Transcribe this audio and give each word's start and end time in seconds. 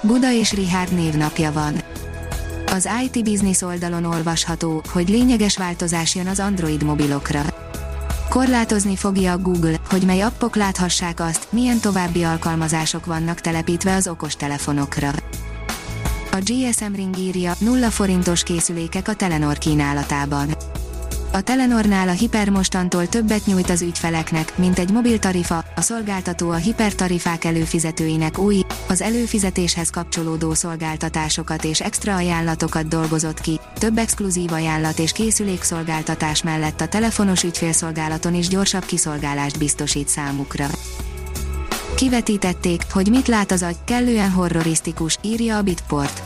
Buda 0.00 0.32
és 0.32 0.52
Rihárd 0.52 0.92
névnapja 0.92 1.52
van. 1.52 1.74
Az 2.72 2.88
IT 3.04 3.24
Business 3.24 3.62
oldalon 3.62 4.04
olvasható, 4.04 4.82
hogy 4.92 5.08
lényeges 5.08 5.56
változás 5.56 6.14
jön 6.14 6.26
az 6.26 6.40
Android 6.40 6.82
mobilokra. 6.82 7.42
Korlátozni 8.28 8.96
fogja 8.96 9.32
a 9.32 9.38
Google, 9.38 9.76
hogy 9.88 10.02
mely 10.02 10.20
appok 10.20 10.56
láthassák 10.56 11.20
azt, 11.20 11.46
milyen 11.50 11.80
további 11.80 12.22
alkalmazások 12.22 13.06
vannak 13.06 13.40
telepítve 13.40 13.94
az 13.94 14.08
okostelefonokra. 14.08 15.10
A 16.32 16.38
GSM 16.44 16.94
Ring 16.94 17.18
írja 17.18 17.54
0 17.58 17.90
forintos 17.90 18.42
készülékek 18.42 19.08
a 19.08 19.14
Telenor 19.14 19.58
kínálatában. 19.58 20.55
A 21.36 21.40
Telenornál 21.40 22.08
a 22.08 22.12
Hiper 22.12 22.48
mostantól 22.48 23.06
többet 23.06 23.46
nyújt 23.46 23.70
az 23.70 23.82
ügyfeleknek, 23.82 24.58
mint 24.58 24.78
egy 24.78 24.90
mobil 24.90 25.18
tarifa, 25.18 25.64
a 25.76 25.80
szolgáltató 25.80 26.50
a 26.50 26.54
hipertarifák 26.54 27.44
előfizetőinek 27.44 28.38
új, 28.38 28.60
az 28.88 29.02
előfizetéshez 29.02 29.90
kapcsolódó 29.90 30.54
szolgáltatásokat 30.54 31.64
és 31.64 31.80
extra 31.80 32.14
ajánlatokat 32.14 32.88
dolgozott 32.88 33.40
ki, 33.40 33.60
több 33.78 33.98
exkluzív 33.98 34.52
ajánlat 34.52 34.98
és 34.98 35.12
készülékszolgáltatás 35.12 36.42
mellett 36.42 36.80
a 36.80 36.88
telefonos 36.88 37.42
ügyfélszolgálaton 37.42 38.34
is 38.34 38.48
gyorsabb 38.48 38.84
kiszolgálást 38.84 39.58
biztosít 39.58 40.08
számukra. 40.08 40.66
Kivetítették, 41.96 42.82
hogy 42.90 43.10
mit 43.10 43.28
lát 43.28 43.52
az 43.52 43.62
agy, 43.62 43.76
kellően 43.84 44.30
horrorisztikus, 44.30 45.18
írja 45.22 45.56
a 45.56 45.62
Bitport 45.62 46.25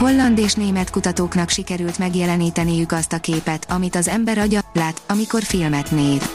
Holland 0.00 0.38
és 0.38 0.54
német 0.54 0.90
kutatóknak 0.90 1.48
sikerült 1.48 1.98
megjeleníteniük 1.98 2.92
azt 2.92 3.12
a 3.12 3.18
képet, 3.18 3.66
amit 3.70 3.94
az 3.94 4.08
ember 4.08 4.38
agya 4.38 4.60
lát, 4.72 5.02
amikor 5.08 5.42
filmet 5.42 5.90
néz. 5.90 6.30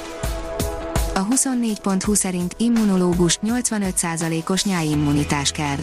A 1.13 1.27
24.20 1.27 2.15
szerint 2.15 2.55
immunológus 2.57 3.39
85%-os 3.45 4.63
nyáimmunitás 4.63 5.51
kell. 5.51 5.77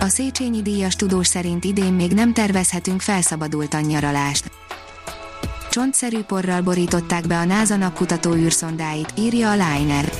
A 0.00 0.06
Széchenyi 0.06 0.62
díjas 0.62 0.94
tudós 0.94 1.26
szerint 1.26 1.64
idén 1.64 1.92
még 1.92 2.12
nem 2.12 2.32
tervezhetünk 2.32 3.00
felszabadultan 3.00 3.82
nyaralást. 3.82 4.50
Csontszerű 5.70 6.22
porral 6.22 6.60
borították 6.60 7.26
be 7.26 7.38
a 7.38 7.44
NASA 7.44 7.76
napkutató 7.76 8.34
űrszondáit, 8.34 9.12
írja 9.18 9.50
a 9.50 9.52
Liner. 9.52 10.12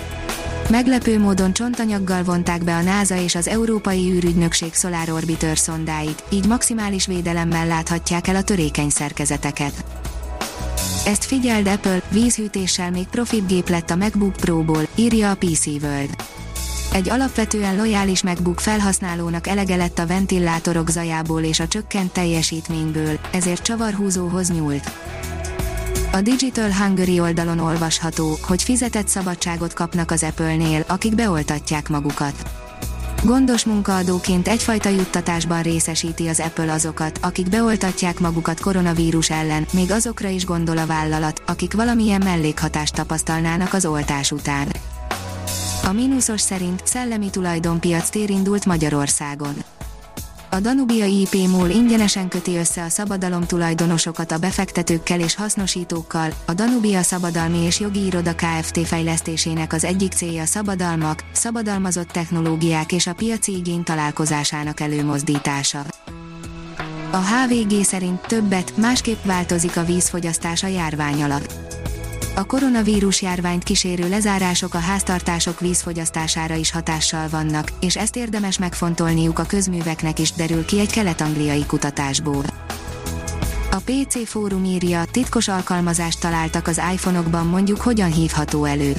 Meglepő 0.73 1.19
módon 1.19 1.53
csontanyaggal 1.53 2.23
vonták 2.23 2.65
be 2.65 2.75
a 2.75 2.83
NASA 2.83 3.17
és 3.17 3.35
az 3.35 3.49
Európai 3.49 4.11
űrügynökség 4.11 4.75
Solar 4.75 5.11
Orbiter 5.11 5.59
szondáit, 5.59 6.25
így 6.31 6.47
maximális 6.47 7.07
védelemmel 7.07 7.67
láthatják 7.67 8.29
el 8.29 8.37
a 8.37 8.43
törékeny 8.43 8.89
szerkezeteket. 8.89 9.85
Ezt 11.07 11.25
figyeld 11.25 11.67
Apple, 11.67 12.03
vízhűtéssel 12.11 12.91
még 12.91 13.07
profibb 13.07 13.47
gép 13.47 13.69
lett 13.69 13.91
a 13.91 13.97
MacBook 13.97 14.33
Pro-ból, 14.33 14.89
írja 14.95 15.31
a 15.31 15.35
PC 15.35 15.67
World. 15.67 16.17
Egy 16.93 17.09
alapvetően 17.09 17.77
lojális 17.77 18.23
MacBook 18.23 18.61
felhasználónak 18.61 19.47
elege 19.47 19.77
lett 19.77 19.99
a 19.99 20.07
ventilátorok 20.07 20.89
zajából 20.89 21.43
és 21.43 21.61
a 21.61 21.69
csökkent 21.69 22.13
teljesítményből, 22.13 23.19
ezért 23.33 23.63
csavarhúzóhoz 23.63 24.51
nyúlt. 24.51 24.91
A 26.15 26.21
Digital 26.21 26.73
Hungary 26.73 27.21
oldalon 27.21 27.59
olvasható, 27.59 28.39
hogy 28.43 28.63
fizetett 28.63 29.09
szabadságot 29.09 29.73
kapnak 29.73 30.11
az 30.11 30.23
Apple-nél, 30.23 30.85
akik 30.89 31.15
beoltatják 31.15 31.89
magukat. 31.89 32.43
Gondos 33.25 33.65
munkaadóként 33.65 34.49
egyfajta 34.49 34.89
juttatásban 34.89 35.63
részesíti 35.63 36.29
az 36.29 36.41
Apple 36.41 36.73
azokat, 36.73 37.19
akik 37.23 37.49
beoltatják 37.49 38.21
magukat 38.21 38.61
koronavírus 38.61 39.31
ellen, 39.31 39.67
még 39.73 39.91
azokra 39.91 40.29
is 40.29 40.45
gondol 40.45 40.79
a 40.79 40.87
vállalat, 40.87 41.43
akik 41.47 41.75
valamilyen 41.75 42.23
mellékhatást 42.25 42.95
tapasztalnának 42.95 43.73
az 43.73 43.87
oltás 43.87 44.33
után. 44.33 44.69
A 45.85 45.93
mínuszos 45.93 46.41
szerint 46.41 46.81
szellemi 46.85 47.31
tulajdonpiac 47.31 48.09
tér 48.09 48.31
indult 48.31 48.65
Magyarországon. 48.65 49.55
A 50.55 50.61
Danubia 50.61 51.05
IP 51.05 51.35
Mall 51.49 51.71
ingyenesen 51.71 52.29
köti 52.29 52.57
össze 52.57 52.83
a 52.83 52.89
szabadalom 52.89 53.47
tulajdonosokat 53.47 54.33
a 54.33 54.39
befektetőkkel 54.39 55.21
és 55.21 55.35
hasznosítókkal. 55.35 56.31
A 56.47 56.53
Danubia 56.53 57.03
Szabadalmi 57.03 57.59
és 57.59 57.81
Jogi 57.81 58.07
Iroda 58.07 58.35
Kft. 58.35 58.87
fejlesztésének 58.87 59.73
az 59.73 59.85
egyik 59.85 60.13
célja 60.13 60.45
szabadalmak, 60.45 61.25
szabadalmazott 61.33 62.09
technológiák 62.09 62.93
és 62.93 63.07
a 63.07 63.15
piaci 63.15 63.57
igény 63.57 63.83
találkozásának 63.83 64.81
előmozdítása. 64.81 65.83
A 67.11 67.17
HVG 67.17 67.85
szerint 67.85 68.21
többet, 68.21 68.77
másképp 68.77 69.25
változik 69.25 69.77
a 69.77 69.85
vízfogyasztás 69.85 70.63
a 70.63 70.67
járvány 70.67 71.23
alatt 71.23 71.72
a 72.35 72.45
koronavírus 72.45 73.23
járványt 73.23 73.63
kísérő 73.63 74.09
lezárások 74.09 74.75
a 74.75 74.79
háztartások 74.79 75.61
vízfogyasztására 75.61 76.55
is 76.55 76.71
hatással 76.71 77.29
vannak, 77.29 77.73
és 77.81 77.97
ezt 77.97 78.17
érdemes 78.17 78.59
megfontolniuk 78.59 79.39
a 79.39 79.45
közműveknek 79.45 80.19
is, 80.19 80.33
derül 80.33 80.65
ki 80.65 80.81
egy 80.81 80.93
kelet-angliai 80.93 81.67
kutatásból. 81.67 82.45
A 83.71 83.77
PC 83.85 84.29
fórum 84.29 84.65
írja, 84.65 85.03
titkos 85.11 85.49
alkalmazást 85.49 86.21
találtak 86.21 86.67
az 86.67 86.81
iPhone-okban 86.93 87.47
mondjuk 87.47 87.81
hogyan 87.81 88.13
hívható 88.13 88.65
elő 88.65 88.95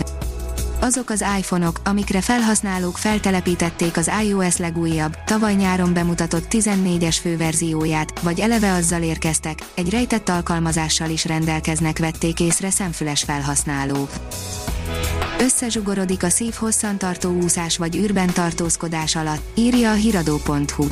azok 0.84 1.10
az 1.10 1.26
iPhone-ok, 1.38 1.80
amikre 1.84 2.22
felhasználók 2.22 2.98
feltelepítették 2.98 3.98
az 3.98 4.12
iOS 4.24 4.58
legújabb, 4.58 5.18
tavaly 5.26 5.54
nyáron 5.54 5.94
bemutatott 5.94 6.46
14-es 6.50 7.18
főverzióját, 7.22 8.20
vagy 8.20 8.40
eleve 8.40 8.74
azzal 8.74 9.02
érkeztek, 9.02 9.60
egy 9.74 9.90
rejtett 9.90 10.30
alkalmazással 10.30 11.10
is 11.10 11.26
rendelkeznek 11.26 12.00
vették 12.00 12.40
észre 12.40 12.70
szemfüles 12.70 13.24
felhasználók. 13.24 14.10
Összezsugorodik 15.40 16.24
a 16.24 16.30
szív 16.30 16.54
hosszantartó 16.54 17.32
úszás 17.32 17.78
vagy 17.78 17.96
űrben 17.96 18.34
tartózkodás 18.34 19.16
alatt, 19.16 19.58
írja 19.58 19.92
a 19.92 19.96
hiradó.hu. 19.96 20.86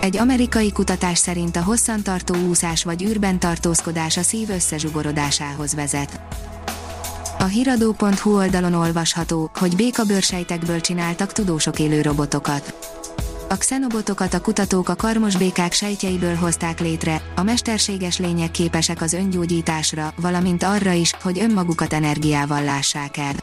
Egy 0.00 0.16
amerikai 0.16 0.72
kutatás 0.72 1.18
szerint 1.18 1.56
a 1.56 1.62
hosszantartó 1.62 2.34
úszás 2.34 2.84
vagy 2.84 3.02
űrben 3.02 3.38
tartózkodás 3.38 4.16
a 4.16 4.22
szív 4.22 4.50
összezsugorodásához 4.50 5.74
vezet. 5.74 6.20
A 7.40 7.44
hiradó.hu 7.44 8.36
oldalon 8.36 8.74
olvasható, 8.74 9.50
hogy 9.54 9.76
békabőrsejtekből 9.76 10.80
csináltak 10.80 11.32
tudósok 11.32 11.78
élő 11.78 12.02
robotokat. 12.02 12.74
A 13.48 13.56
xenobotokat 13.56 14.34
a 14.34 14.40
kutatók 14.40 14.88
a 14.88 14.94
karmos 14.94 15.36
békák 15.36 15.72
sejtjeiből 15.72 16.34
hozták 16.34 16.80
létre, 16.80 17.22
a 17.36 17.42
mesterséges 17.42 18.18
lények 18.18 18.50
képesek 18.50 19.02
az 19.02 19.12
öngyógyításra, 19.12 20.12
valamint 20.16 20.62
arra 20.62 20.92
is, 20.92 21.14
hogy 21.22 21.38
önmagukat 21.38 21.92
energiával 21.92 22.62
lássák 22.62 23.16
el. 23.16 23.34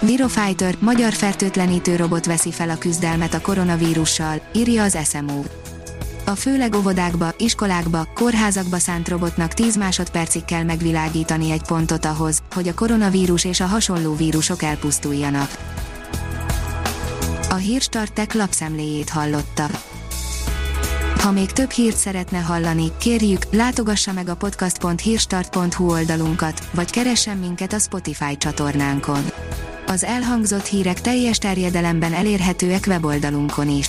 Virofighter, 0.00 0.74
magyar 0.78 1.12
fertőtlenítő 1.12 1.96
robot 1.96 2.26
veszi 2.26 2.52
fel 2.52 2.70
a 2.70 2.78
küzdelmet 2.78 3.34
a 3.34 3.40
koronavírussal, 3.40 4.40
írja 4.54 4.82
az 4.82 4.98
SMO. 5.04 5.42
A 6.28 6.34
főleg 6.34 6.74
óvodákba, 6.74 7.34
iskolákba, 7.38 8.08
kórházakba 8.14 8.78
szánt 8.78 9.08
robotnak 9.08 9.54
10 9.54 9.76
másodpercig 9.76 10.44
kell 10.44 10.62
megvilágítani 10.62 11.50
egy 11.50 11.62
pontot 11.62 12.04
ahhoz, 12.04 12.42
hogy 12.54 12.68
a 12.68 12.74
koronavírus 12.74 13.44
és 13.44 13.60
a 13.60 13.66
hasonló 13.66 14.14
vírusok 14.14 14.62
elpusztuljanak. 14.62 15.50
A 17.48 17.54
Hírstartek 17.54 18.34
lapszemléjét 18.34 19.08
hallotta. 19.08 19.66
Ha 21.18 21.30
még 21.30 21.52
több 21.52 21.70
hírt 21.70 21.96
szeretne 21.96 22.38
hallani, 22.38 22.92
kérjük, 22.98 23.42
látogassa 23.50 24.12
meg 24.12 24.28
a 24.28 24.36
podcast.hírstart.hu 24.36 25.90
oldalunkat, 25.90 26.68
vagy 26.72 26.90
keressen 26.90 27.36
minket 27.36 27.72
a 27.72 27.78
Spotify 27.78 28.36
csatornánkon. 28.36 29.24
Az 29.86 30.04
elhangzott 30.04 30.66
hírek 30.66 31.00
teljes 31.00 31.38
terjedelemben 31.38 32.12
elérhetőek 32.12 32.84
weboldalunkon 32.86 33.68
is. 33.68 33.88